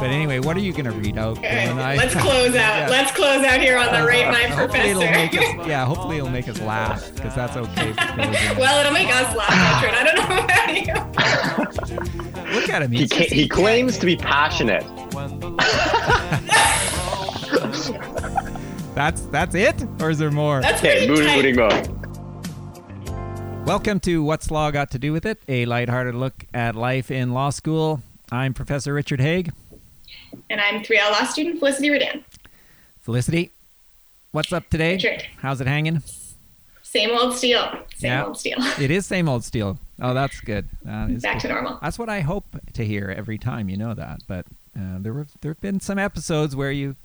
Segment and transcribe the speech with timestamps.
[0.00, 1.36] But anyway, what are you going to read out?
[1.38, 2.64] Okay, let's close out.
[2.78, 2.86] Yeah.
[2.88, 5.60] Let's close out here on the oh, rate my Hopefully it'll make professor.
[5.60, 7.92] us, yeah, hopefully it'll make us laugh because that's okay.
[8.58, 9.94] well, it'll make us laugh, Richard.
[9.94, 10.74] I don't know about
[12.48, 12.54] you.
[12.58, 12.92] Look at him.
[12.92, 14.86] He, ca- he claims to be passionate.
[18.94, 20.62] That's that's it, or is there more?
[20.62, 21.88] That's Okay, pretty moody, tight.
[21.88, 21.94] moody.
[23.66, 27.34] Welcome to What's Law Got to Do with It, a lighthearted look at life in
[27.34, 28.00] law school.
[28.32, 29.50] I'm Professor Richard Haigh.
[30.48, 32.24] And I'm 3L law student Felicity Redan.
[33.00, 33.50] Felicity,
[34.32, 34.92] what's up today?
[34.94, 35.24] Richard.
[35.38, 36.02] How's it hanging?
[36.82, 37.62] Same old steel.
[37.96, 38.24] Same Yeah.
[38.26, 38.58] old steel.
[38.80, 39.78] It is same old steel.
[40.02, 40.66] Oh, that's good.
[40.82, 41.48] That is Back good.
[41.48, 41.78] to normal.
[41.82, 43.68] That's what I hope to hear every time.
[43.68, 44.46] You know that, but
[44.78, 46.96] uh, there were there have been some episodes where you.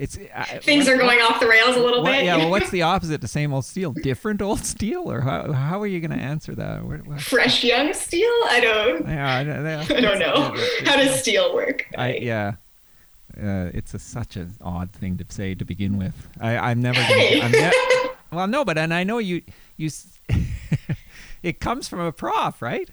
[0.00, 2.24] It's uh, Things are going off the rails a little What, bit.
[2.24, 3.92] yeah, well, what's the opposite to same old steel?
[3.92, 6.82] Different old steel, or how, how are you going to answer that?
[6.86, 8.30] Where, Fresh young steel?
[8.48, 9.06] I don't.
[9.06, 9.66] yeah, I, don't-
[9.98, 10.56] I don't know.
[10.86, 11.86] How does steel work?
[11.98, 12.54] I yeah.
[13.36, 16.14] Uh, it's a, such an odd thing to say to begin with.
[16.40, 16.98] I, I'm never.
[17.00, 17.42] Gonna, Hey.
[17.42, 17.70] I'm ne-
[18.32, 19.42] well, no, but and I know you.
[19.76, 19.90] You.
[21.42, 22.88] it comes from a prof, right?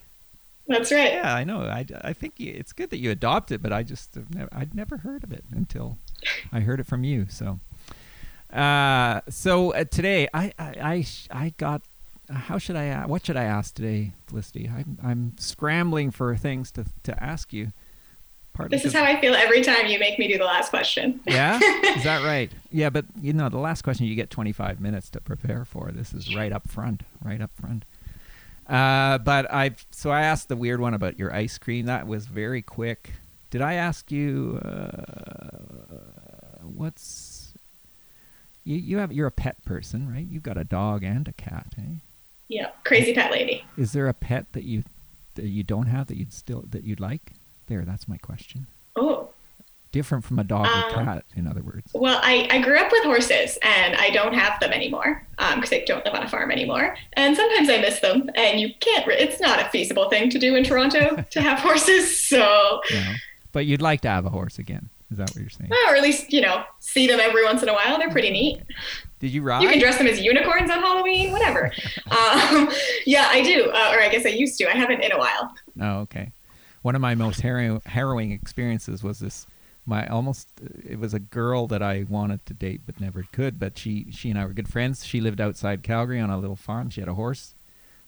[0.68, 1.14] That's right.
[1.14, 1.62] Yeah, I know.
[1.62, 4.50] I, I think you, it's good that you adopt it, but I just have never,
[4.54, 5.98] I'd never heard of it until
[6.52, 7.28] I heard it from you.
[7.30, 7.60] So,
[8.54, 11.82] uh, so uh, today I I I, I got.
[12.30, 12.84] Uh, how should I?
[12.84, 14.70] a- What should I ask today, Felicity?
[14.74, 17.72] I'm I'm scrambling for things to to ask you.
[18.54, 21.20] Partly This is how I feel every time you make me do the last question.
[21.28, 21.60] yeah,
[21.96, 22.52] is that right?
[22.72, 25.92] Yeah, but you know, the last question you get 25 minutes to prepare for.
[25.94, 27.86] This is right up front, right up front.
[28.68, 31.86] Uh, but I, so I asked the weird one about your ice cream.
[31.86, 33.14] That was very quick.
[33.50, 35.04] Did I ask you uh,
[36.64, 37.54] what's
[38.66, 38.76] you?
[38.76, 40.28] You have you're a pet person, right?
[40.30, 41.74] You've got a dog and a cat.
[41.78, 42.00] Eh?
[42.50, 43.64] Yeah, crazy pet lady.
[43.78, 44.84] Is there a pet that you
[45.36, 47.32] that you don't have that you'd still that you'd like?
[47.68, 48.68] There, that's my question.
[49.92, 51.92] Different from a dog or Um, cat, in other words.
[51.94, 55.26] well, I, I grew up with horses and I don't have them anymore
[55.56, 56.96] because I don't live on a farm anymore.
[57.14, 59.08] And sometimes I miss them, and you can't.
[59.08, 62.28] Re- it's not a feasible thing to do in Toronto to have horses.
[62.28, 63.14] So, Yeah.
[63.54, 64.90] But you'd like to have a horse again.
[65.10, 65.72] Is that what you're saying?
[65.88, 67.98] or at least you know, see them every once in a while.
[67.98, 68.62] They're pretty neat.
[69.20, 69.64] Did you ride?
[69.64, 71.72] You can dress them as unicorns on Halloween, whatever.
[72.12, 72.70] um,
[73.06, 74.70] yeah, I do, uh, or I guess I used to.
[74.70, 75.56] I haven't in a while.
[75.82, 76.34] Oh, okay.
[76.82, 79.48] One of my most harrow- harrowing experiences was this.
[79.88, 80.50] My almost
[80.86, 83.58] it was a girl that I wanted to date but never could.
[83.58, 85.06] But she she and I were good friends.
[85.06, 86.90] She lived outside Calgary on a little farm.
[86.90, 87.54] She had a horse.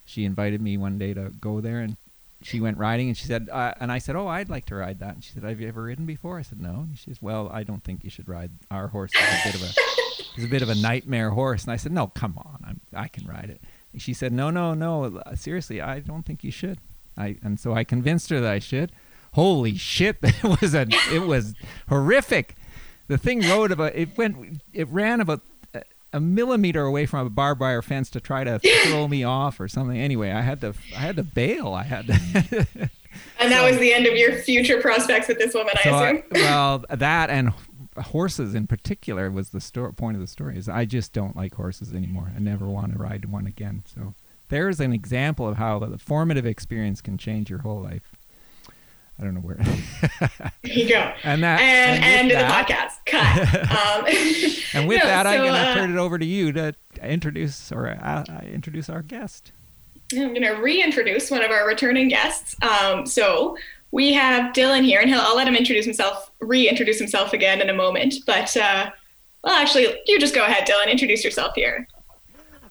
[0.06, 1.96] She invited me one day to go there, and
[2.42, 3.08] she went riding.
[3.08, 5.16] And she said, uh, and I said, oh, I'd like to ride that.
[5.16, 6.40] And she said, have you ever ridden before?
[6.40, 6.86] I said, no.
[6.88, 9.12] And she says, well, I don't think you should ride our horse.
[9.14, 9.72] It's a bit of a
[10.36, 11.64] it's a bit of a nightmare horse.
[11.64, 13.62] And I said, no, come on, I'm, I can ride it.
[13.94, 16.80] And she said, no, no, no, seriously, I don't think you should.
[17.18, 18.92] I and so I convinced her that I should.
[19.34, 21.54] Holy shit, it was a it was
[21.88, 22.56] horrific.
[23.08, 25.42] The thing rode about it went it ran about
[26.14, 29.68] a- millimeter away from a barbed wire fence to try to throw me off or
[29.68, 29.98] something.
[29.98, 31.74] Anyway, I had to I had to bail.
[31.74, 32.68] I had to.
[33.40, 36.24] And that was the end of your future prospects with this woman, I So assume.
[36.32, 37.52] well, that and
[37.98, 40.58] horses in particular was the sto- point of the story.
[40.58, 42.32] Is I just don't like horses anymore.
[42.36, 43.84] I never want to ride one again.
[43.94, 44.14] So
[44.50, 48.16] there's an example of how the formative experience can change your whole life.
[49.20, 49.58] I don't know where.
[50.62, 51.14] There you go.
[51.24, 52.94] and that and with end of the podcast.
[53.06, 53.72] Cut.
[53.72, 54.06] Um,
[54.74, 57.72] And with no, that, I'm going to uh, turn it over to you to introduce
[57.72, 59.52] or uh, introduce our guest.
[60.14, 62.56] I'm going to reintroduce one of our returning guests.
[62.62, 63.58] Um, so
[63.92, 67.70] we have Dylan here, and he'll, I'll let him introduce himself, reintroduce himself again in
[67.70, 68.16] a moment.
[68.28, 68.92] But uh,
[69.44, 70.92] well, actually, you just go ahead, Dylan.
[70.92, 71.88] Introduce yourself here.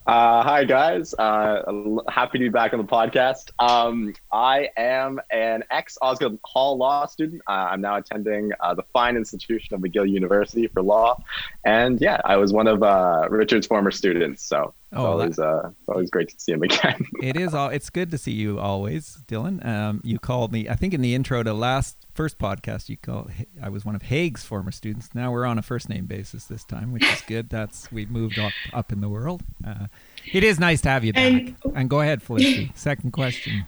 [0.08, 1.60] Uh, hi guys, uh,
[2.08, 3.50] happy to be back on the podcast.
[3.58, 7.42] Um, I am an ex Osgoode Hall law student.
[7.46, 11.22] Uh, I'm now attending uh, the fine institution of McGill University for law,
[11.62, 14.42] and yeah, I was one of uh, Richard's former students.
[14.42, 17.04] So it's Oh, always uh, it's always great to see him again.
[17.22, 17.68] It is all.
[17.68, 19.64] It's good to see you always, Dylan.
[19.64, 20.68] Um, you called me.
[20.68, 23.30] I think in the intro to last first podcast, you called.
[23.62, 25.10] I was one of Haigh's former students.
[25.14, 27.50] Now we're on a first name basis this time, which is good.
[27.50, 29.42] That's we've moved up up in the world.
[29.66, 29.88] Uh,
[30.32, 31.24] it is nice to have you back.
[31.32, 32.72] And- And, go ahead, Felicity.
[32.74, 33.66] Second question.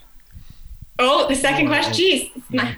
[1.01, 1.95] Oh, the second Oh, question.
[1.95, 2.77] Jeez, my,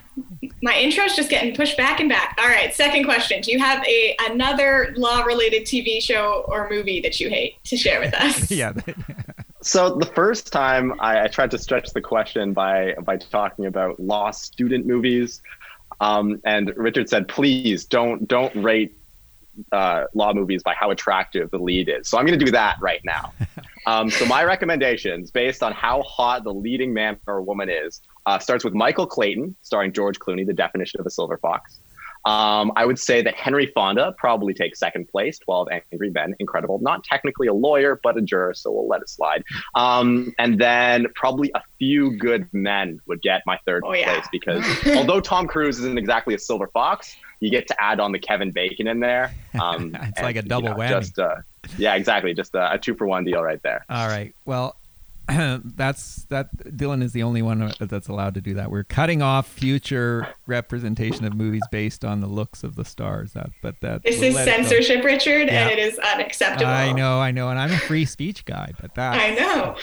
[0.63, 2.39] my is just getting pushed back and back.
[2.41, 3.41] All right, second question.
[3.43, 8.01] Do you have a another law-related TV show or movie that you hate to share
[8.01, 8.51] with us?
[8.51, 8.73] yeah.
[9.65, 14.01] So the first time I, I tried to stretch the question by by talking about
[14.01, 15.41] law student movies,
[16.01, 18.93] um, and Richard said, "Please don't don't rate
[19.71, 22.77] uh, law movies by how attractive the lead is." So I'm going to do that
[22.81, 23.33] right now.
[23.87, 28.38] Um, so my recommendations, based on how hot the leading man or woman is, uh,
[28.38, 31.81] starts with Michael Clayton, starring George Clooney, the definition of a silver fox.
[32.25, 35.40] Um, I would say that Henry Fonda probably takes second place.
[35.40, 36.79] Twelve Angry Men, incredible.
[36.81, 39.43] Not technically a lawyer, but a juror, so we'll let it slide.
[39.75, 44.12] Um, and then probably a few good men would get my third Oh, yeah.
[44.14, 44.64] place because
[44.96, 48.52] although Tom Cruise isn't exactly a silver fox, you get to add on the Kevin
[48.52, 49.32] Bacon in there.
[49.61, 50.88] Um, It's and, like a you double know, whammy.
[50.88, 51.34] Just uh,
[51.79, 52.35] yeah, exactly.
[52.35, 53.85] Just a, a two for one deal right there.
[53.88, 54.35] All right.
[54.44, 54.76] Well,
[55.29, 56.49] that's that.
[56.76, 58.70] Dylan is the only one that's allowed to do that.
[58.70, 63.32] We're cutting off future representation of movies based on the looks of the stars.
[63.32, 64.56] That, but that This we'll is let it go.
[64.69, 65.62] censorship, Richard, Yeah.
[65.62, 66.70] and it is unacceptable.
[66.70, 69.76] I know, I know, and I'm a free speech guy, but that I know.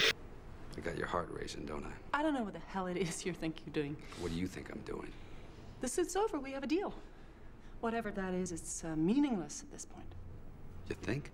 [0.77, 2.19] I got your heart racing, don't I?
[2.19, 3.95] I don't know what the hell it is you think you're doing.
[4.19, 5.07] What do you think I'm doing?
[5.81, 6.37] The suit's over.
[6.39, 6.93] We have a deal.
[7.79, 10.05] Whatever that is, it's uh, meaningless at this point.
[10.89, 11.31] You think?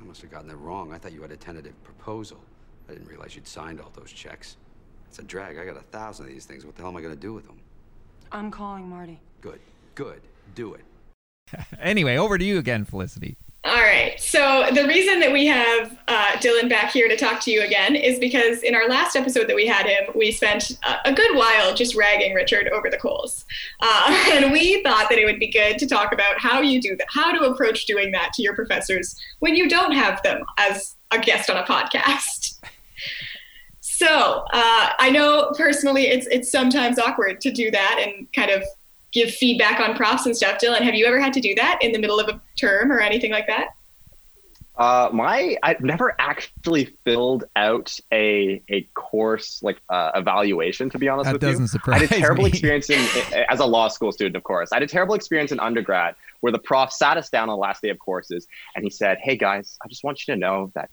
[0.00, 0.92] I must have gotten it wrong.
[0.92, 2.38] I thought you had a tentative proposal.
[2.88, 4.56] I didn't realize you'd signed all those checks.
[5.08, 5.58] It's a drag.
[5.58, 6.64] I got a thousand of these things.
[6.64, 7.60] What the hell am I going to do with them?
[8.32, 9.20] I'm calling Marty.
[9.40, 9.60] Good.
[9.94, 10.22] Good.
[10.54, 10.84] Do it.
[11.80, 13.36] Anyway, over to you again, Felicity.
[13.62, 14.18] All right.
[14.18, 17.94] So the reason that we have uh, Dylan back here to talk to you again
[17.94, 21.36] is because in our last episode that we had him, we spent a, a good
[21.36, 23.44] while just ragging Richard over the coals,
[23.80, 26.96] uh, and we thought that it would be good to talk about how you do
[26.96, 30.96] that, how to approach doing that to your professors when you don't have them as
[31.10, 32.58] a guest on a podcast.
[33.82, 38.64] So uh, I know personally, it's it's sometimes awkward to do that and kind of
[39.12, 40.58] give feedback on props and stuff.
[40.58, 43.00] Dylan, have you ever had to do that in the middle of a term or
[43.00, 43.68] anything like that?
[44.76, 50.88] Uh, my I've never actually filled out a a course like uh, evaluation.
[50.90, 52.48] To be honest That with doesn't you, surprise I had a terrible me.
[52.48, 52.98] experience in
[53.50, 54.36] as a law school student.
[54.36, 57.50] Of course, I had a terrible experience in undergrad where the prof sat us down
[57.50, 60.32] on the last day of courses and he said, "Hey guys, I just want you
[60.34, 60.88] to know that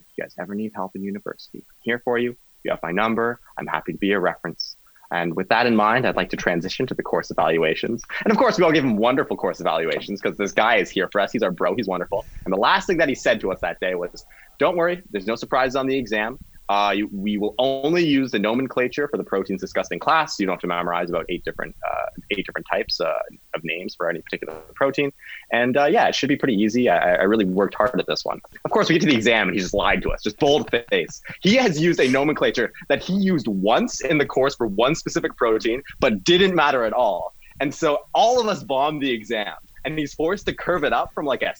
[0.00, 2.34] if you guys ever need help in university, I'm here for you.
[2.64, 3.38] You have my number.
[3.56, 4.74] I'm happy to be a reference."
[5.10, 8.02] And with that in mind, I'd like to transition to the course evaluations.
[8.24, 11.08] And of course, we all give him wonderful course evaluations because this guy is here
[11.10, 11.32] for us.
[11.32, 11.74] He's our bro.
[11.74, 12.26] He's wonderful.
[12.44, 14.24] And the last thing that he said to us that day was,
[14.58, 16.38] "Don't worry, there's no surprises on the exam.
[16.68, 20.36] Uh, you, we will only use the nomenclature for the proteins discussed in class.
[20.36, 23.12] So you don't have to memorize about eight different uh, eight different types uh,
[23.54, 25.12] of names for any particular protein.
[25.52, 26.88] And uh, yeah, it should be pretty easy.
[26.88, 28.40] I, I really worked hard at this one.
[28.64, 30.70] Of course, we get to the exam and he just lied to us, just bold
[30.90, 31.22] face.
[31.40, 35.36] He has used a nomenclature that he used once in the course for one specific
[35.36, 37.34] protein, but didn't matter at all.
[37.60, 39.54] And so all of us bombed the exam,
[39.84, 41.54] and he's forced to curve it up from like a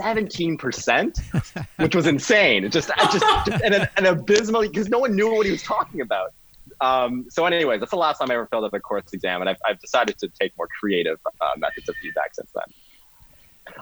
[0.00, 2.64] 17%, which was insane.
[2.64, 5.62] It just, just, just and an, an abysmal because no one knew what he was
[5.62, 6.32] talking about.
[6.80, 9.48] Um, so, anyways, that's the last time I ever filled out a course exam, and
[9.48, 12.64] I've, I've decided to take more creative uh, methods of feedback since then.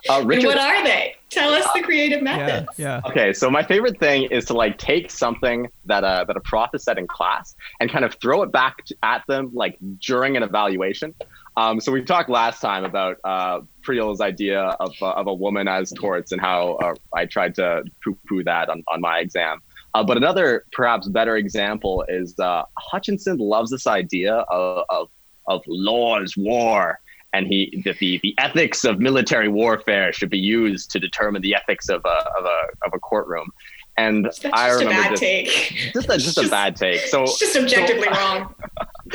[0.09, 1.17] Uh, Richard, what are they?
[1.31, 2.69] Tell us the creative methods.
[2.77, 3.01] yeah.
[3.07, 6.71] Okay, so my favorite thing is to like take something that a that a prof
[6.73, 10.37] has said in class and kind of throw it back to, at them like during
[10.37, 11.15] an evaluation.
[11.57, 15.69] Um, so we talked last time about uh, Priel's idea of, uh, of a woman
[15.69, 19.61] as torts and how uh, I tried to poo-poo that on, on my exam.
[19.94, 25.09] Uh, but another perhaps better example is uh, Hutchinson loves this idea of, of,
[25.49, 27.00] of laws, war,
[27.32, 31.55] and he that the, the ethics of military warfare should be used to determine the
[31.55, 33.49] ethics of a of a, of a courtroom.
[33.97, 35.93] And That's I just a remember bad this, take.
[35.93, 37.00] just a, just a bad take.
[37.03, 38.55] So It's just objectively so- wrong.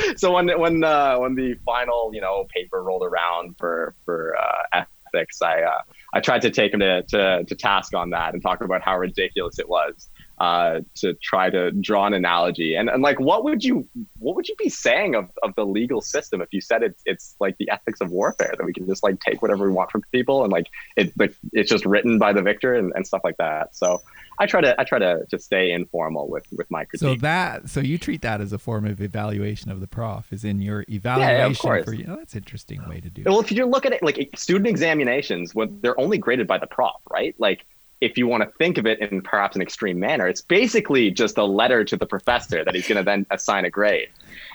[0.18, 4.84] so when when uh, when the final you know paper rolled around for for uh,
[5.14, 5.82] ethics, I uh,
[6.14, 8.98] I tried to take him to, to to task on that and talk about how
[8.98, 13.64] ridiculous it was uh, to try to draw an analogy and and like what would
[13.64, 13.88] you
[14.20, 17.36] what would you be saying of, of the legal system if you said it's it's
[17.40, 20.02] like the ethics of warfare that we can just like take whatever we want from
[20.12, 23.38] people and like it like it's just written by the victor and, and stuff like
[23.38, 23.76] that.
[23.76, 24.02] So
[24.40, 27.08] I try to I try to to stay informal with with my critique.
[27.08, 30.44] So that so you treat that as a form of evaluation of the prof, is
[30.44, 31.86] in your evaluation course.
[31.86, 32.06] for you.
[32.08, 33.22] Oh, that's an interesting way to do.
[33.22, 33.28] it.
[33.28, 36.68] Well, if you look at it like student examinations, when they're only graded by the
[36.68, 37.36] prof, right?
[37.38, 37.66] Like
[38.02, 41.38] if you want to think of it in perhaps an extreme manner, it's basically just
[41.38, 44.10] a letter to the professor that he's going to then assign a grade.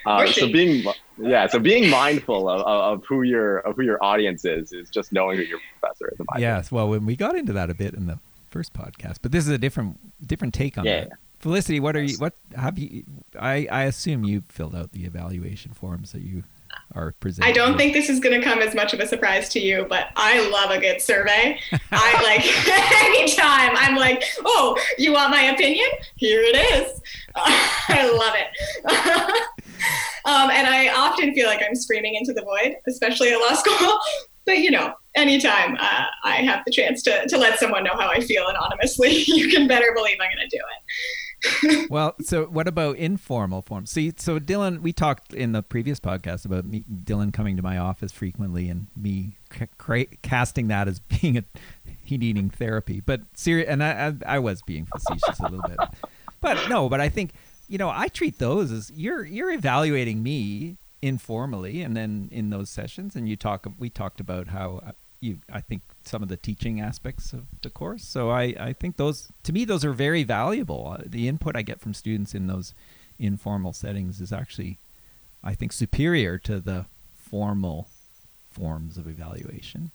[0.06, 0.84] Uh, so being
[1.18, 2.66] yeah, so being mindful of, of,
[3.00, 6.18] of who your of who your audience is is just knowing who your professor is.
[6.20, 6.56] in my opinion.
[6.56, 6.72] Yes.
[6.72, 8.18] Well, when we got into that a bit in the
[8.50, 11.00] first podcast, but this is a different different take on Yeah.
[11.04, 11.12] that.
[11.38, 12.16] Felicity, what are you?
[12.18, 13.04] What have you?
[13.38, 16.44] I I assume you filled out the evaluation forms that you
[16.94, 17.50] are presenting.
[17.50, 19.86] I don't think this is going to come as much of a surprise to you,
[19.88, 21.58] but I love a good survey.
[21.92, 22.44] I like
[23.04, 25.86] anytime I'm like, oh, you want my opinion?
[26.16, 27.00] Here it is.
[27.36, 29.46] I love it.
[30.24, 33.98] um, and I often feel like I'm screaming into the void, especially at law school.
[34.46, 38.08] but you know, anytime uh, I have the chance to, to let someone know how
[38.08, 40.84] I feel anonymously, you can better believe I'm going to do it.
[41.90, 43.90] Well, so what about informal forms?
[43.90, 47.78] See, so Dylan, we talked in the previous podcast about me, Dylan coming to my
[47.78, 49.36] office frequently and me
[49.78, 51.44] cra- casting that as being a
[52.02, 53.00] he needing therapy.
[53.00, 55.78] But serious, and I, I, I was being facetious a little bit.
[56.40, 57.32] But no, but I think
[57.68, 62.68] you know I treat those as you're you're evaluating me informally and then in those
[62.68, 64.82] sessions and you talk we talked about how
[65.20, 68.96] you I think some of the teaching aspects of the course so I I think
[68.96, 72.46] those to me those are very valuable uh, the input I get from students in
[72.46, 72.74] those
[73.18, 74.78] informal settings is actually
[75.44, 77.88] I think superior to the formal
[78.50, 79.90] forms of evaluation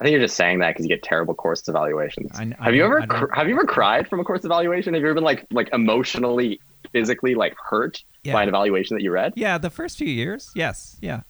[0.00, 2.30] I think you're just saying that because you get terrible course evaluations.
[2.34, 4.94] I, I have you ever cr- have you ever cried from a course evaluation?
[4.94, 6.60] Have you ever been like like emotionally,
[6.92, 8.32] physically like hurt yeah.
[8.32, 9.32] by an evaluation that you read?
[9.34, 11.22] Yeah, the first few years, yes, yeah.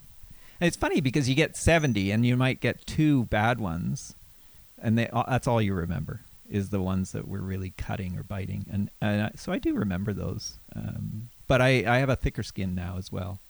[0.60, 4.14] And it's funny because you get seventy and you might get two bad ones,
[4.80, 8.64] and they that's all you remember is the ones that were really cutting or biting,
[8.70, 10.58] and, and so I do remember those.
[10.74, 13.40] Um, but I I have a thicker skin now as well.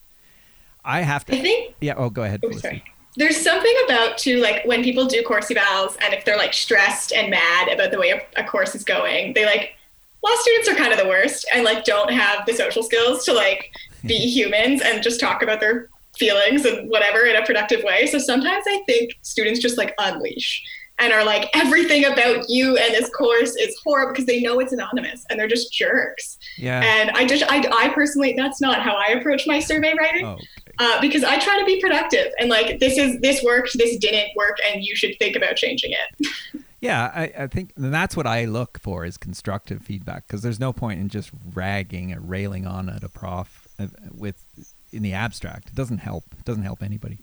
[0.83, 1.35] I have to.
[1.35, 1.75] I think.
[1.81, 1.95] Yeah.
[1.97, 2.41] Oh, go ahead.
[2.43, 2.83] Oh, sorry
[3.15, 7.11] there's something about too like when people do course evals and if they're like stressed
[7.11, 9.75] and mad about the way a, a, course is going they like
[10.23, 13.33] law students are kind of the worst and like don't have the social skills to
[13.33, 13.71] like
[14.05, 15.89] be humans and just talk about their
[16.19, 18.05] feelings and whatever in a productive way.
[18.05, 20.63] So sometimes i think students just like unleash
[20.99, 24.73] and are like everything about you and this course is horrible because they know it's
[24.73, 26.37] anonymous and they're just jerks.
[26.57, 26.81] Yeah.
[26.83, 30.37] And i just i, I personally that's not how i approach my survey writing oh
[30.79, 34.29] uh, because I try to be productive and like this is this worked, this didn't
[34.35, 36.63] work, and you should think about changing it.
[36.81, 40.71] yeah, I, I think that's what I look for is constructive feedback because there's no
[40.71, 44.45] point in just ragging or railing on at a prof uh, with
[44.91, 45.69] in the abstract.
[45.69, 46.23] It doesn't help.
[46.37, 47.19] It doesn't help anybody.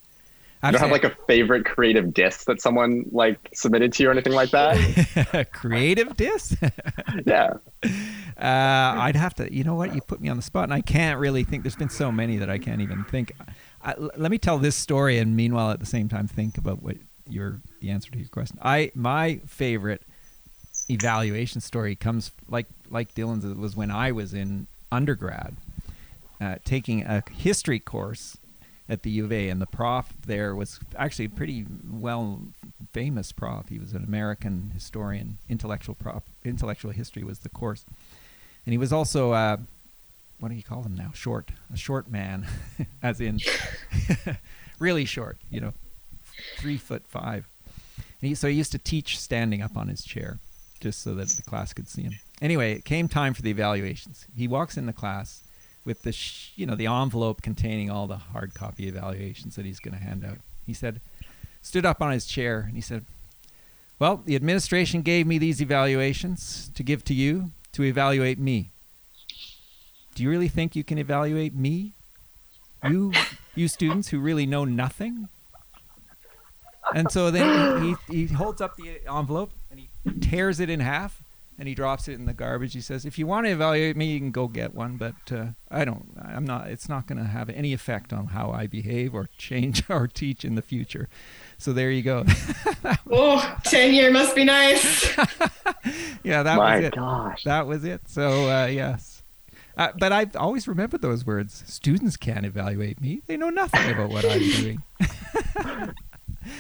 [0.65, 4.13] You don't have like a favorite creative diss that someone like submitted to you or
[4.13, 5.49] anything like that?
[5.53, 6.57] creative diss?
[7.27, 7.55] yeah.
[7.85, 7.91] Uh,
[8.41, 9.53] I'd have to.
[9.53, 9.95] You know what?
[9.95, 11.63] You put me on the spot, and I can't really think.
[11.63, 13.33] There's been so many that I can't even think.
[13.83, 16.97] I, let me tell this story, and meanwhile, at the same time, think about what
[17.29, 18.59] your the answer to your question.
[18.63, 20.03] I my favorite
[20.89, 23.45] evaluation story comes like like Dylan's.
[23.45, 25.57] It was when I was in undergrad,
[26.41, 28.37] uh, taking a history course
[28.89, 32.43] at the U of A, and the prof there was actually a pretty well
[32.93, 33.69] famous prof.
[33.69, 36.23] He was an American historian, intellectual prof.
[36.45, 37.85] Intellectual history was the course,
[38.65, 39.57] and he was also uh,
[40.39, 41.11] what do you call him now?
[41.15, 42.47] Short, a short man,
[43.03, 43.41] as in
[44.79, 45.39] really short.
[45.51, 45.73] You know,
[46.59, 47.49] three foot five.
[48.21, 50.39] And he, so he used to teach standing up on his chair,
[50.81, 52.13] just so that the class could see him.
[52.41, 54.27] Anyway, it came time for the evaluations.
[54.37, 55.43] He walks in the class
[55.87, 59.79] with the sh- you know the envelope containing all the hard copy evaluations that he's
[59.79, 60.39] going to hand out.
[60.67, 61.01] He said,
[61.63, 63.07] stood up on his chair and he said,
[63.99, 68.73] "Well, the administration gave me these evaluations to give to you to evaluate me.
[70.15, 71.93] Do you really think you can evaluate me?
[72.87, 73.13] You
[73.55, 75.29] you students who really know nothing?"
[76.95, 79.89] And so then he, he, he holds up the envelope and he
[80.21, 81.23] tears it in half
[81.59, 82.75] and he drops it in the garbage.
[82.75, 85.47] He says, "If you want to evaluate me, you can go get one, but uh,
[85.71, 86.17] I don't.
[86.23, 86.69] I'm not.
[86.69, 90.45] It's not going to have any effect on how I behave or change or teach
[90.45, 91.09] in the future."
[91.59, 92.25] So there you go.
[93.11, 95.17] oh, tenure must be nice.
[96.23, 96.95] yeah, that My was it.
[96.95, 97.45] Gosh.
[97.45, 98.03] That was it.
[98.09, 99.23] So uh, yes.
[99.77, 101.63] Uh, but I've always remembered those words.
[101.67, 103.23] Students can't evaluate me.
[103.27, 104.83] They know nothing about what I'm doing.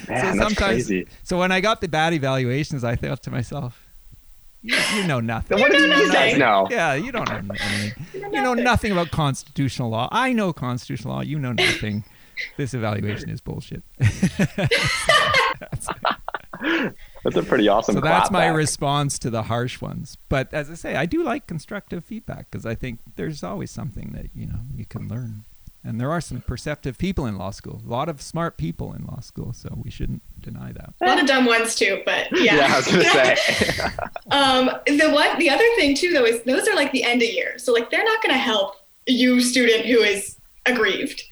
[0.09, 1.07] Man, so sometimes, crazy.
[1.23, 3.86] so when I got the bad evaluations, I thought to myself,
[4.67, 5.61] you, you know nothing.
[5.61, 6.67] what do you guys know?
[6.71, 8.07] Yeah, you don't know anything.
[8.15, 10.09] You know nothing about constitutional law.
[10.11, 11.21] I know constitutional law.
[11.23, 12.05] You know nothing.
[12.57, 13.83] this evaluation is bullshit.
[13.99, 15.89] that's,
[17.25, 17.95] that's a pretty awesome.
[17.95, 18.57] So that's my back.
[18.57, 20.19] response to the harsh ones.
[20.29, 24.13] But as I say, I do like constructive feedback because I think there's always something
[24.13, 25.45] that you know you can learn.
[25.87, 27.81] And there are some perceptive people in law school.
[27.87, 30.95] A lot of smart people in law school, so we shouldn't deny that.
[31.00, 32.57] A lot of dumb ones too, but yeah.
[32.57, 33.37] yeah, I was gonna say.
[34.33, 37.28] um, the one, the other thing too, though, is those are like the end of
[37.28, 38.75] year, so like they're not going to help
[39.07, 41.23] you, student who is aggrieved.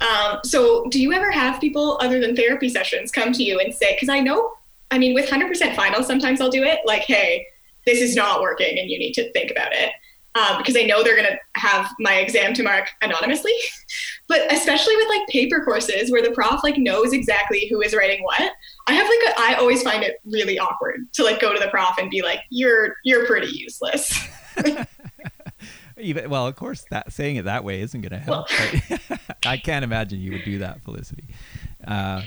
[0.00, 3.72] Um, so, do you ever have people other than therapy sessions come to you and
[3.72, 4.54] say, because I know,
[4.90, 7.46] I mean, with 100% finals, sometimes I'll do it like, hey,
[7.86, 9.92] this is not working and you need to think about it
[10.34, 13.52] um, because I know they're going to have my exam to mark anonymously.
[14.28, 18.22] but especially with like paper courses where the prof like knows exactly who is writing
[18.22, 18.52] what,
[18.86, 21.68] I have like a, I always find it really awkward to like go to the
[21.68, 24.18] prof and be like, "You're you're pretty useless."
[25.98, 28.48] Even well, of course, that saying it that way isn't going to help.
[28.88, 31.24] Well, I can't imagine you would do that, Felicity.
[31.84, 32.22] Uh,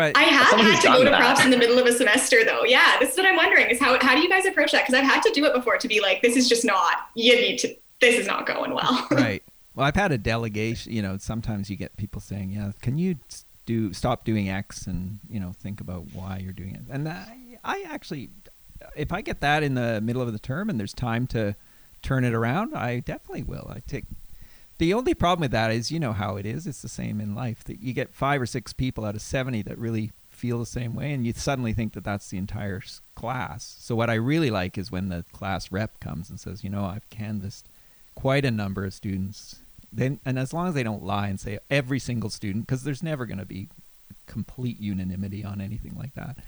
[0.00, 1.20] But I have had to go to that.
[1.20, 2.64] props in the middle of a semester though.
[2.64, 4.86] Yeah, this is what I'm wondering is how how do you guys approach that?
[4.86, 7.08] Because I've had to do it before to be like, this is just not.
[7.14, 7.76] You need to.
[8.00, 9.06] This is not going well.
[9.10, 9.42] right.
[9.74, 10.90] Well, I've had a delegation.
[10.92, 13.16] You know, sometimes you get people saying, "Yeah, can you
[13.66, 17.58] do stop doing X and you know think about why you're doing it?" And I,
[17.62, 18.30] I actually,
[18.96, 21.54] if I get that in the middle of the term and there's time to
[22.02, 23.70] turn it around, I definitely will.
[23.70, 24.04] I take.
[24.80, 26.66] The only problem with that is, you know how it is.
[26.66, 29.60] It's the same in life that you get five or six people out of seventy
[29.62, 32.80] that really feel the same way, and you suddenly think that that's the entire
[33.14, 33.76] class.
[33.78, 36.84] So what I really like is when the class rep comes and says, "You know,
[36.84, 37.68] I've canvassed."
[38.14, 39.56] quite a number of students.
[39.92, 43.02] Then, and as long as they don't lie and say every single student, because there's
[43.02, 43.68] never going to be
[44.26, 46.38] complete unanimity on anything like that.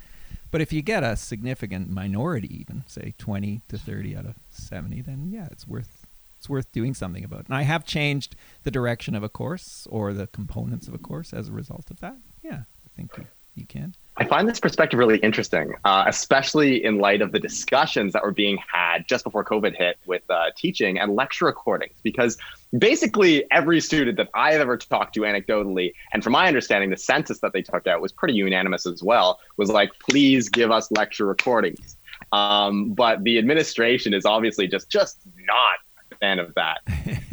[0.51, 5.01] But if you get a significant minority, even say 20 to 30 out of 70,
[5.01, 6.02] then yeah, it's worth
[6.43, 7.47] it's worth doing something about.
[7.47, 8.35] And I have changed
[8.65, 12.01] the direction of a course or the components of a course as a result of
[12.01, 12.17] that.
[12.43, 13.95] Yeah, I think you, you can.
[14.17, 18.33] I find this perspective really interesting, uh, especially in light of the discussions that were
[18.33, 21.95] being had just before COVID hit with uh, teaching and lecture recordings.
[22.03, 22.39] Because
[22.77, 27.39] basically, every student that I've ever talked to anecdotally, and from my understanding, the census
[27.39, 31.25] that they took out was pretty unanimous as well, was like, please give us lecture
[31.25, 31.97] recordings.
[32.33, 35.79] Um, but the administration is obviously just just not
[36.23, 36.81] fan of that,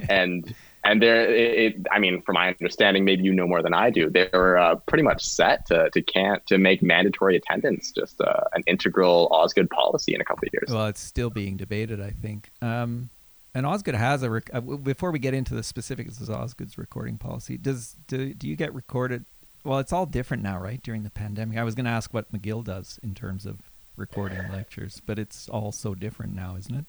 [0.10, 0.54] and
[0.84, 4.10] and there, it, I mean, from my understanding, maybe you know more than I do.
[4.10, 8.44] They were uh, pretty much set to to can't to make mandatory attendance just uh,
[8.54, 10.74] an integral Osgoode policy in a couple of years.
[10.74, 12.52] Well, it's still being debated, I think.
[12.62, 13.10] Um,
[13.54, 17.18] and Osgoode has a rec- uh, before we get into the specifics of Osgoode's recording
[17.18, 17.58] policy.
[17.58, 19.26] Does do do you get recorded?
[19.66, 20.82] Well, it's all different now, right?
[20.82, 23.58] During the pandemic, I was going to ask what McGill does in terms of
[23.98, 26.86] recording lectures, but it's all so different now, isn't it?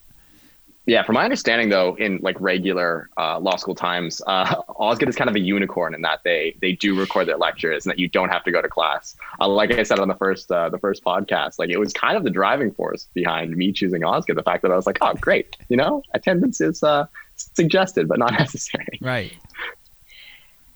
[0.87, 5.17] Yeah, from my understanding, though, in like regular uh, law school times, uh, Osgoode is
[5.17, 8.09] kind of a unicorn in that they they do record their lectures and that you
[8.09, 9.15] don't have to go to class.
[9.41, 12.17] Uh, like I said on the first uh, the first podcast, like it was kind
[12.17, 14.39] of the driving force behind me choosing Osgoode.
[14.39, 17.07] The fact that I was like, oh, great, you know, attendance is uh,
[17.37, 18.99] suggested but not necessary.
[19.01, 19.33] Right.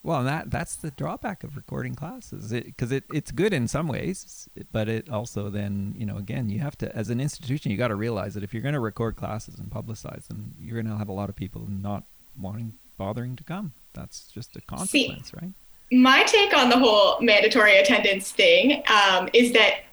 [0.04, 3.88] Well, and that that's the drawback of recording classes, because it, it's good in some
[3.88, 7.78] ways, but it also then you know again you have to as an institution you
[7.78, 10.92] got to realize that if you're going to record classes and publicize them, you're going
[10.92, 12.04] to have a lot of people not
[12.38, 13.72] wanting bothering to come.
[13.94, 15.52] That's just a consequence, right?
[15.90, 19.84] My take on the whole mandatory attendance thing um, is that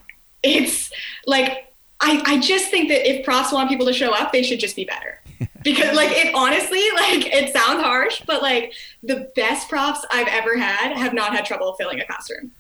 [0.43, 0.91] it's
[1.25, 4.59] like I, I just think that if profs want people to show up, they should
[4.59, 5.20] just be better.
[5.63, 8.73] Because like it honestly, like it sounds harsh, but like
[9.03, 12.51] the best profs I've ever had have not had trouble filling a classroom.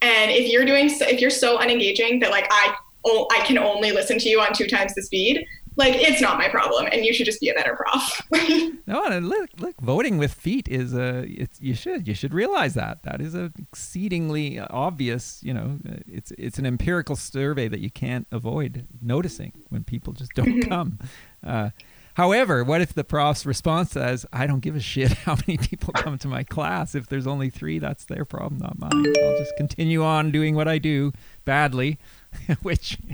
[0.00, 2.74] And if you're doing so, if you're so unengaging that like I
[3.04, 5.46] oh, I can only listen to you on two times the speed,
[5.78, 8.22] like it's not my problem, and you should just be a better prof.
[8.88, 11.26] No, and look, look, voting with feet is a.
[11.28, 15.40] It's you should you should realize that that is a exceedingly obvious.
[15.42, 20.32] You know, it's it's an empirical survey that you can't avoid noticing when people just
[20.32, 20.98] don't come.
[21.46, 21.70] Uh,
[22.18, 25.94] however, what if the prof's response says, "I don't give a shit how many people
[25.94, 26.94] come to my class.
[26.94, 28.92] If there's only three, that's their problem, not mine.
[29.24, 31.12] I'll just continue on doing what I do
[31.46, 31.98] badly,"
[32.62, 32.98] which.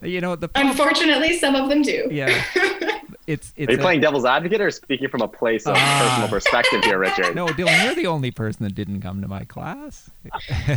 [0.00, 2.06] You know the prof- Unfortunately, some of them do.
[2.12, 2.28] yeah,
[3.26, 5.98] it's it's Are you a- playing devil's advocate or speaking from a place of Ah.
[6.08, 7.34] personal perspective here, Richard?
[7.34, 10.08] No, Dylan, you're the only person that didn't come to my class.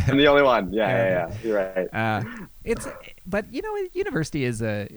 [0.08, 0.72] I'm the only one.
[0.72, 1.36] Yeah, yeah, yeah.
[1.44, 1.88] You're right.
[1.94, 2.24] Uh,
[2.64, 2.88] it's,
[3.24, 4.88] but you know, university is a,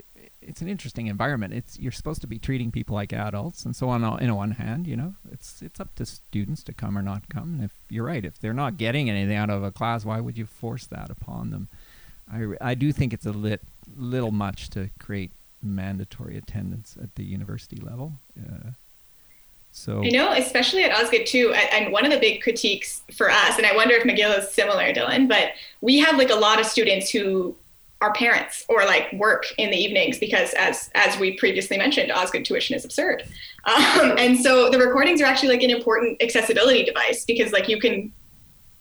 [0.48, 1.54] it's an interesting environment.
[1.54, 4.04] It's you're supposed to be treating people like adults, and so on.
[4.22, 7.56] In one hand, you know, it's it's up to students to come or not come.
[7.56, 10.38] And if you're right, if they're not getting anything out of a class, why would
[10.38, 11.68] you force that upon them?
[12.32, 13.62] I, I do think it's a lit
[13.96, 15.32] little much to create
[15.62, 18.14] mandatory attendance at the university level.
[18.40, 18.72] Uh,
[19.72, 21.54] so I know, especially at Osgoode too.
[21.54, 24.50] And- And one of the big critiques for us, and I wonder if McGill is
[24.50, 27.56] similar, Dylan, but we have like a lot of students who
[28.06, 32.46] are parents or like work in the evenings because, as as we previously mentioned, Osgoode
[32.46, 33.24] tuition is absurd.
[33.66, 37.80] Um, and so the recordings are actually like an important accessibility device because like you
[37.80, 38.14] can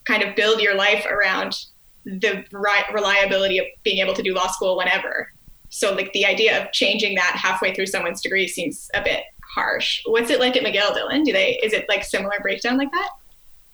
[0.04, 1.64] kind of build your life around
[2.04, 5.32] the ri- reliability of being able to do law school whenever.
[5.70, 10.02] So like the idea of changing that halfway through someone's degree seems a bit harsh.
[10.04, 11.24] What's it like at McGill, Dylan?
[11.24, 13.08] Do they is it like similar breakdown like that?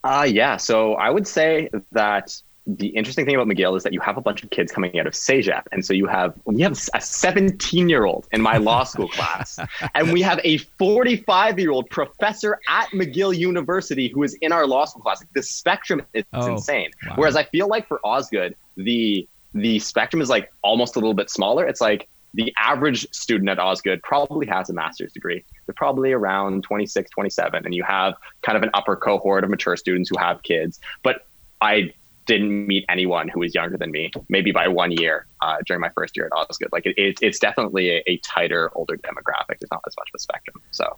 [0.05, 0.57] Uh, yeah.
[0.57, 4.21] So I would say that the interesting thing about McGill is that you have a
[4.21, 5.63] bunch of kids coming out of CEGEP.
[5.73, 9.59] And so you have, we have a 17 year old in my law school class,
[9.95, 14.67] and we have a 45 year old professor at McGill University who is in our
[14.67, 15.25] law school class.
[15.35, 16.91] The spectrum is Oh, insane.
[17.09, 17.15] wow.
[17.17, 21.31] Whereas I feel like for Osgoode, the, the spectrum is like almost a little bit
[21.31, 21.67] smaller.
[21.67, 25.43] It's like the average student at Osgoode probably has a master's degree.
[25.67, 29.77] They're probably around 26, 27, and you have kind of an upper cohort of mature
[29.77, 30.79] students who have kids.
[31.03, 31.27] But
[31.61, 31.93] I
[32.31, 35.89] didn't meet anyone who was younger than me, maybe by one year uh, during my
[35.91, 36.71] first year at Osgoode.
[36.71, 39.59] Like it, it it's definitely a, a, tighter, older demographic.
[39.59, 40.63] There's not as much of a spectrum.
[40.71, 40.97] So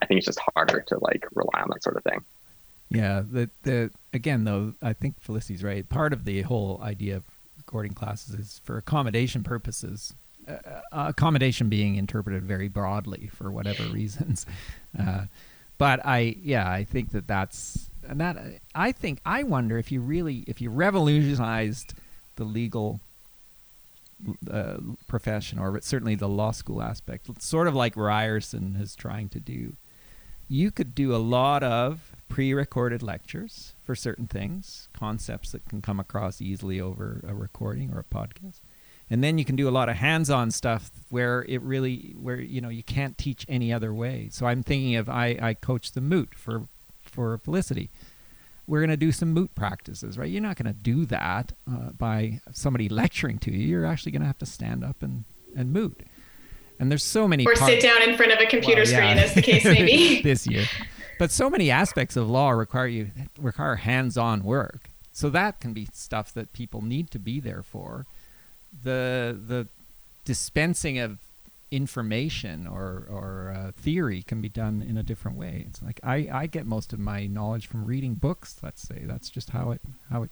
[0.00, 2.24] I think it's just harder to like rely on that sort of thing.
[2.88, 3.22] Yeah.
[3.30, 5.86] The the again though, I think Felicity's right.
[5.86, 7.24] Part of the whole idea of
[7.58, 10.14] recording classes is for accommodation purposes.
[10.48, 10.52] Uh,
[10.92, 14.46] uh accommodation being interpreted very broadly for whatever reasons.
[14.96, 15.24] Uh,
[15.76, 18.36] but I, yeah, I think that that's and that
[18.74, 21.94] I think I wonder if you really if you revolutionized
[22.36, 23.00] the legal
[24.50, 29.40] uh, profession or certainly the law school aspect, sort of like Ryerson is trying to
[29.40, 29.74] do,
[30.48, 36.00] you could do a lot of pre-recorded lectures for certain things, concepts that can come
[36.00, 38.60] across easily over a recording or a podcast.
[39.10, 42.60] And then you can do a lot of hands-on stuff where it really where you
[42.60, 44.28] know you can't teach any other way.
[44.32, 46.64] So I'm thinking of I I coach the moot for
[47.14, 47.90] for Felicity.
[48.66, 50.30] We're going to do some moot practices, right?
[50.30, 53.66] You're not going to do that uh, by somebody lecturing to you.
[53.66, 55.24] You're actually going to have to stand up and,
[55.56, 56.00] and moot.
[56.78, 57.46] And there's so many.
[57.46, 59.12] Or sit down in front of a computer well, yeah.
[59.12, 60.22] screen, as the case may be.
[60.24, 60.64] this year,
[61.18, 64.90] but so many aspects of law require you require hands-on work.
[65.12, 68.06] So that can be stuff that people need to be there for.
[68.82, 69.68] The the
[70.24, 71.18] dispensing of
[71.74, 75.64] information or or uh, theory can be done in a different way.
[75.68, 78.56] It's like I I get most of my knowledge from reading books.
[78.62, 80.30] Let's say that's just how it how it.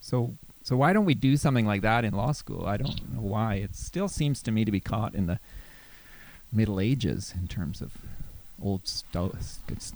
[0.00, 2.66] So so why don't we do something like that in law school?
[2.66, 3.54] I don't know why.
[3.56, 5.40] It still seems to me to be caught in the
[6.52, 7.92] Middle Ages in terms of
[8.62, 9.34] old style,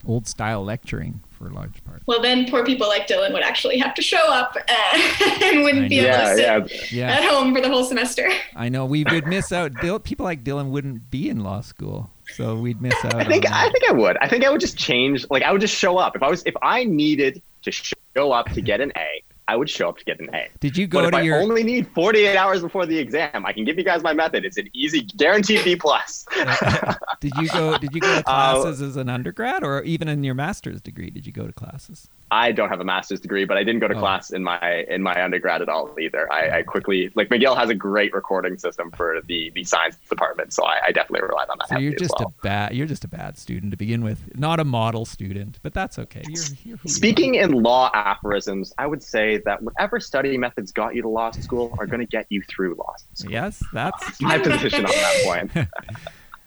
[0.06, 2.02] old style lecturing for a large part.
[2.06, 5.88] Well, then poor people like Dylan would actually have to show up uh, and wouldn't
[5.88, 7.16] be able to sit yeah.
[7.16, 8.30] at home for the whole semester.
[8.56, 9.74] I know we would miss out.
[10.04, 13.14] People like Dylan wouldn't be in law school, so we'd miss out.
[13.14, 14.16] I think I think I would.
[14.20, 15.26] I think I would just change.
[15.30, 18.50] Like I would just show up if I was if I needed to show up
[18.50, 19.22] to get an A.
[19.48, 20.48] I would show up to get an A.
[20.58, 21.38] Did you go but to if your?
[21.38, 23.46] I only need 48 hours before the exam.
[23.46, 24.44] I can give you guys my method.
[24.44, 26.26] It's an easy, guaranteed B plus.
[27.20, 27.78] did you go?
[27.78, 30.80] Did you go to uh, classes uh, as an undergrad, or even in your master's
[30.80, 31.10] degree?
[31.10, 32.08] Did you go to classes?
[32.30, 34.00] I don't have a master's degree, but I didn't go to oh.
[34.00, 36.30] class in my in my undergrad at all either.
[36.32, 40.52] I, I, quickly like McGill has a great recording system for the the science department,
[40.52, 41.68] so I, I definitely relied on that.
[41.68, 42.34] So you're just well.
[42.36, 45.72] a bad you're just a bad student to begin with, not a model student, but
[45.72, 46.24] that's okay.
[46.28, 51.02] You're, you're Speaking in law aphorisms, I would say that whatever study methods got you
[51.02, 53.30] to law school are going to get you through law school.
[53.30, 55.68] Yes, that's my position on that point.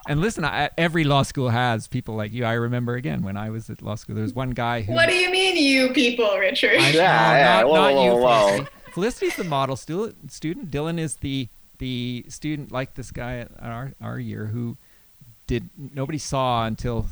[0.07, 2.43] And listen, I, every law school has people like you.
[2.43, 4.93] I remember again when I was at law school, there was one guy who.
[4.93, 6.79] What do you mean, you people, Richard?
[6.79, 7.59] I, yeah, yeah.
[7.61, 8.47] Not, whoa, not whoa, you, whoa.
[8.47, 8.69] Felicity.
[8.91, 10.71] Felicity's the model stu- student.
[10.71, 11.47] Dylan is the
[11.77, 14.77] the student like this guy at our our year who
[15.45, 17.05] did nobody saw until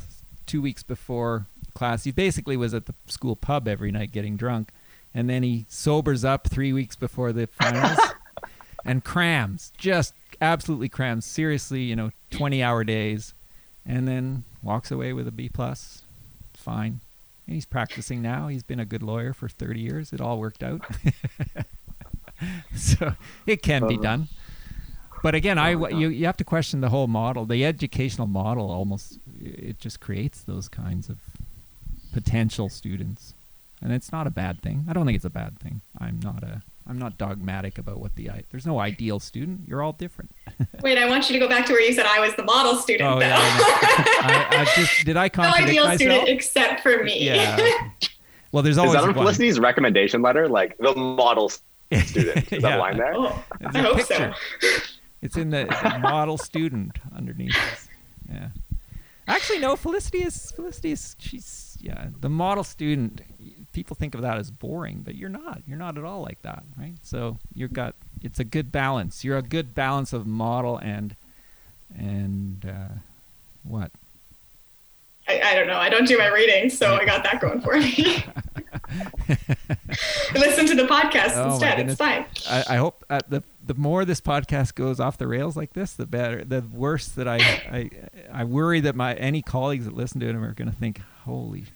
[0.46, 2.04] two weeks before class.
[2.04, 4.70] He basically was at the school pub every night getting drunk,
[5.18, 7.98] and then he sobers up three weeks before the finals
[8.84, 11.24] and crams just absolutely crams.
[11.24, 13.34] Seriously, you know, 20 hour days,
[13.84, 16.02] and then walks away with a B plus.
[16.54, 17.00] Fine.
[17.48, 18.46] And he's practicing now.
[18.46, 20.12] He's been a good lawyer for 30 years.
[20.12, 20.82] It all worked out.
[22.76, 24.02] so it can be uh-huh.
[24.04, 24.28] done.
[25.24, 25.96] But again, I uh-huh.
[25.96, 27.44] you you have to question the whole model.
[27.44, 31.18] The educational model almost it just creates those kinds of
[32.12, 33.34] potential students,
[33.82, 34.84] and it's not a bad thing.
[34.88, 35.82] I don't think it's a bad thing.
[35.98, 39.68] I'm not a I'm not dogmatic about what the there's no ideal student.
[39.68, 40.30] You're all different.
[40.82, 42.76] Wait, I want you to go back to where you said I was the model
[42.76, 43.10] student.
[43.10, 43.26] Oh, though.
[43.26, 43.36] yeah.
[43.38, 45.98] I, I, just did I contradict no ideal myself?
[45.98, 47.24] student except for me.
[47.24, 47.90] Yeah.
[48.50, 52.50] Well, there's always is that on Felicity's recommendation letter, like the model student?
[52.50, 52.58] Is yeah.
[52.60, 53.14] that line there?
[53.14, 54.34] Oh, I hope picture.
[54.62, 54.68] so.
[55.20, 57.54] It's in the, the model student underneath.
[58.26, 58.48] Yeah.
[59.26, 59.76] Actually, no.
[59.76, 63.20] Felicity is Felicity is she's yeah the model student
[63.78, 65.62] people think of that as boring, but you're not.
[65.64, 66.94] You're not at all like that, right?
[67.02, 69.22] So you've got it's a good balance.
[69.22, 71.14] You're a good balance of model and
[71.96, 72.94] and uh,
[73.62, 73.92] what?
[75.28, 75.76] I, I don't know.
[75.76, 78.24] I don't do my reading, so I got that going for me.
[80.34, 81.78] Listen to the podcast oh instead.
[81.88, 82.24] It's fine.
[82.48, 85.92] I, I hope uh, the the more this podcast goes off the rails like this,
[85.92, 86.42] the better.
[86.42, 87.90] The worse that I I,
[88.32, 91.66] I worry that my any colleagues that listen to it are going to think, "Holy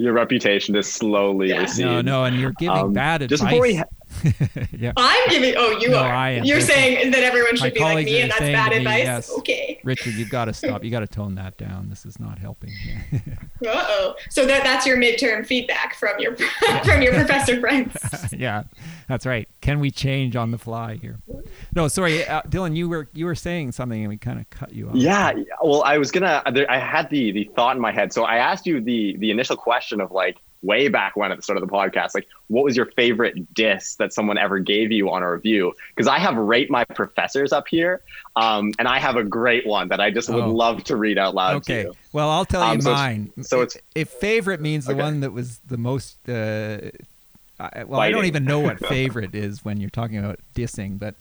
[0.00, 1.60] your reputation is slowly yeah.
[1.60, 1.92] receding.
[1.92, 3.38] No, no, and you're giving um, bad advice.
[3.38, 3.84] Just before we ha-
[4.72, 4.92] yeah.
[4.96, 5.54] I'm giving.
[5.56, 6.12] Oh, you no, are.
[6.12, 6.44] I am.
[6.44, 8.98] You're saying that everyone should be like me, and that's bad advice.
[8.98, 9.30] Me, yes.
[9.38, 9.80] Okay.
[9.84, 10.84] Richard, you've got to stop.
[10.84, 11.88] You got to tone that down.
[11.88, 12.70] This is not helping.
[13.12, 14.14] uh oh.
[14.28, 16.36] So that that's your midterm feedback from your
[16.84, 17.96] from your professor friends.
[18.32, 18.64] yeah,
[19.08, 19.48] that's right.
[19.60, 21.18] Can we change on the fly here?
[21.74, 22.76] No, sorry, uh, Dylan.
[22.76, 24.96] You were you were saying something, and we kind of cut you off.
[24.96, 26.42] Yeah, well, I was gonna.
[26.68, 29.56] I had the the thought in my head, so I asked you the the initial
[29.56, 32.76] question of like way back when at the start of the podcast, like what was
[32.76, 35.72] your favorite diss that someone ever gave you on a review?
[35.94, 38.02] Because I have rate my professors up here,
[38.36, 40.50] um, and I have a great one that I just would Oh.
[40.52, 41.82] love to read out loud Okay.
[41.84, 41.94] to you.
[42.12, 43.30] Well, I'll tell you Um, so it's- mine.
[43.42, 45.02] so it's- if favorite means the Okay.
[45.02, 46.28] one that was the most.
[46.28, 46.90] Uh,
[47.58, 51.14] I, well, I don't even know what favorite is when you're talking about dissing, but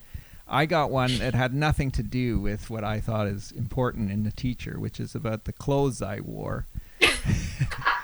[0.47, 4.23] I got one that had nothing to do with what I thought is important in
[4.23, 6.65] the teacher, which is about the clothes I wore.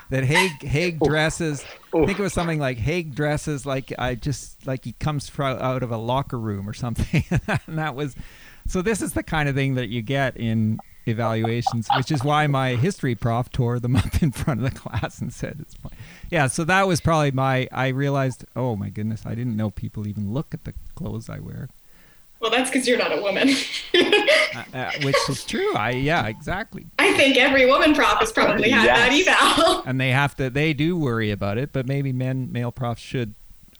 [0.09, 1.65] that Haigh Haigh dresses.
[1.93, 5.83] I think it was something like Haigh dresses like I just like he comes out
[5.83, 7.23] of a locker room or something,
[7.67, 8.15] and that was.
[8.67, 12.47] So this is the kind of thing that you get in evaluations, which is why
[12.47, 15.91] my history prof tore them up in front of the class and said it's fine.
[16.29, 17.67] Yeah, so that was probably my.
[17.71, 21.39] I realized, oh my goodness, I didn't know people even look at the clothes I
[21.39, 21.69] wear,
[22.45, 23.49] Well, that's because you're not a woman.
[23.95, 25.73] uh, uh, which is true.
[25.75, 26.85] I yeah, exactly.
[26.99, 29.25] I think every woman prof has probably had Yes.
[29.25, 29.83] that eval.
[29.87, 33.33] and they have to they do worry about it but maybe men male profs should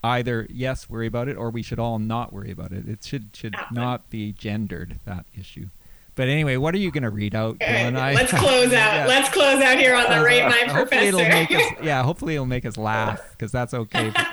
[0.04, 3.30] either yes worry about it or we should all not worry about it it should
[3.36, 3.66] should Yeah.
[3.72, 5.68] not be gendered that issue
[6.16, 7.98] but anyway what are you going to read out All right, Dylan?
[7.98, 8.94] I- let's close out.
[8.96, 9.06] Yeah.
[9.08, 11.84] Let's close out here on the rate my hopefully it'll make us professor.
[11.86, 14.24] yeah hopefully it'll make us laugh because that's okay for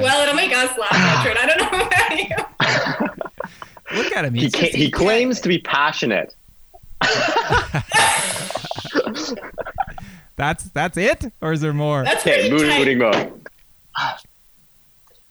[0.00, 1.38] well, it'll make us laugh, Richard.
[1.40, 3.09] I don't know about you.
[3.94, 6.34] Look at him He he's ca- just- he claims to be passionate.
[10.36, 13.26] that's that's it or is there more That's Okay, pretty mood, tight.
[13.98, 14.28] mode.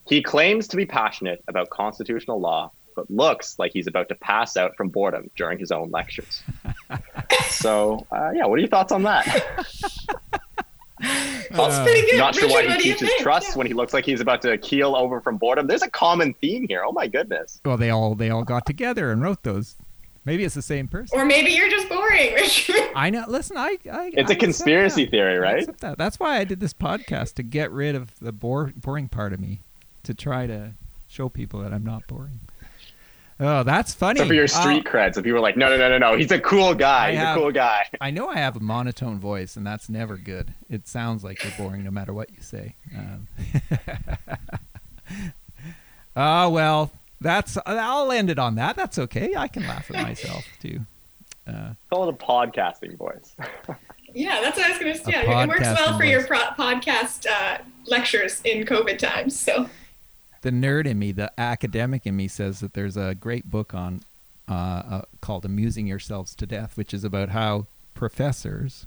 [0.07, 4.57] He claims to be passionate about constitutional law, but looks like he's about to pass
[4.57, 6.41] out from boredom during his own lectures.
[7.49, 9.67] so, uh, yeah, what are your thoughts on that?
[11.01, 12.17] Uh, pretty good.
[12.17, 13.57] Not sure why he what do teaches trust Yeah.
[13.57, 15.67] when he looks like he's about to keel over from boredom.
[15.67, 16.83] There's a common theme here.
[16.85, 17.59] Oh my goodness.
[17.65, 19.75] well they all they all got together and wrote those
[20.25, 22.75] maybe it's the same person Or maybe you're just boring, Richard.
[22.95, 23.25] I know.
[23.27, 23.77] Listen, I.
[23.91, 25.11] I It's I a conspiracy that.
[25.11, 25.65] theory, right?
[25.79, 25.97] that.
[25.97, 29.39] That's why I did this podcast to get rid of the bore, boring part of
[29.39, 29.61] me,
[30.03, 30.73] to try to
[31.07, 32.41] show people that I'm not boring.
[33.41, 34.19] Oh, that's funny.
[34.19, 36.17] So for your Uh, street cred, so people are like, no, no, no, no, no,
[36.17, 37.07] he's a cool guy.
[37.07, 37.87] I He's have- a cool guy.
[38.01, 40.53] I know I have a monotone voice, and that's never good.
[40.69, 42.75] It sounds like you're boring no matter what you say.
[42.97, 43.27] Um,
[46.15, 47.57] oh well, that's.
[47.65, 48.75] I'll end it on that.
[48.75, 49.35] That's okay.
[49.35, 50.81] I can laugh at myself too.
[51.47, 53.35] Uh, Call it a podcasting voice.
[54.13, 55.11] yeah, that's what I was going to say.
[55.11, 59.39] Yeah, it works well podcasting for your pro- podcast uh, lectures in COVID times.
[59.39, 59.67] So
[60.41, 64.01] the nerd in me, the academic in me, says that there's a great book on
[64.49, 68.85] uh, uh, called "Amusing Yourselves to Death," which is about how professors,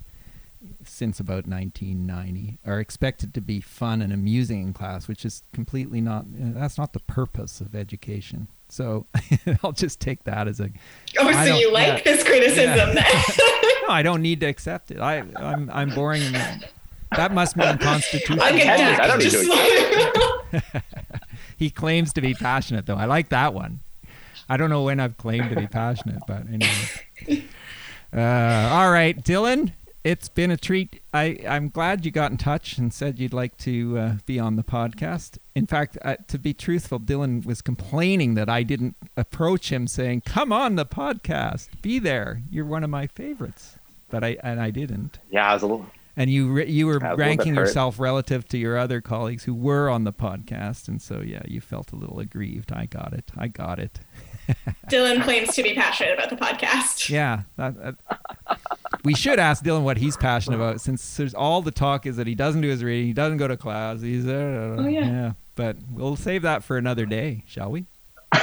[0.83, 6.01] since about 1990, are expected to be fun and amusing in class, which is completely
[6.01, 6.23] not.
[6.23, 8.47] uh, That's not the purpose of education.
[8.69, 9.05] So
[9.63, 10.69] I'll just take that as a.
[11.19, 12.13] Oh, so you like yeah.
[12.15, 12.93] this criticism Yeah.
[12.93, 13.05] then?
[13.85, 14.99] No, I don't need to accept it.
[15.01, 16.21] I, I'm I'm boring.
[17.17, 18.37] That must be unconstitutional.
[18.39, 19.01] That.
[19.01, 20.83] I don't need to
[21.57, 22.95] He claims to be passionate, though.
[22.95, 23.79] I like that one.
[24.49, 27.45] I don't know when I've claimed to be passionate, but anyway.
[28.15, 29.71] Uh, all right, Dylan,
[30.03, 31.01] it's been a treat.
[31.13, 34.55] I, I'm glad you got in touch and said you'd like to uh, be on
[34.55, 35.37] the podcast.
[35.55, 40.21] In fact, uh, to be truthful, Dylan was complaining that I didn't approach him saying,
[40.25, 42.41] "Come on the podcast, be there.
[42.51, 43.77] You're one of my favorites,"
[44.09, 45.19] but I and I didn't.
[45.31, 45.85] Yeah, I was a little.
[46.15, 48.77] And you re- you were I was a little bit ranking yourself relative to your
[48.77, 52.71] other colleagues who were on the podcast, and so yeah, you felt a little aggrieved.
[52.71, 53.31] I got it.
[53.35, 53.99] I got it.
[54.91, 57.09] Dylan claims to be passionate about the podcast.
[57.09, 57.95] Yeah, that, that-
[59.03, 62.27] we should ask Dylan what he's passionate about, since there's all the talk is that
[62.27, 64.01] he doesn't do his reading, he doesn't go to class.
[64.01, 65.33] He's uh, Oh, yeah.
[65.55, 67.85] But we'll save that for another day, shall we?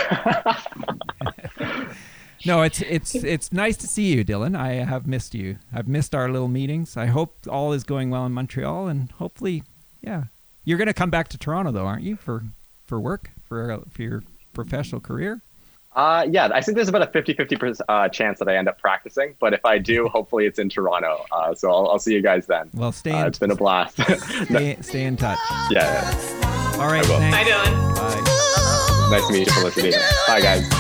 [2.46, 4.56] no, it's it's it's nice to see you, Dylan.
[4.56, 5.56] I have missed you.
[5.72, 6.96] I've missed our little meetings.
[6.96, 9.62] I hope all is going well in Montreal, and hopefully,
[10.02, 10.24] yeah,
[10.64, 12.16] you're going to come back to Toronto though, aren't you?
[12.16, 12.42] For
[12.86, 14.22] for work for uh, for your
[14.52, 15.42] professional career.
[15.96, 19.34] Uh, yeah, I think there's about a 50-50 uh, chance that I end up practicing,
[19.40, 21.24] but if I do, hopefully it's in Toronto.
[21.32, 22.70] Uh, so I'll, I'll see you guys then.
[22.72, 23.96] Well, stay Uh, in, it's been a blast.
[24.44, 25.40] stay, stay in touch.
[25.68, 26.08] yeah.
[26.78, 27.96] All right, I Bye, Dylan.
[27.96, 29.08] Bye.
[29.10, 29.90] Nice to meet you, Felicity.
[30.28, 30.79] Bye, guys.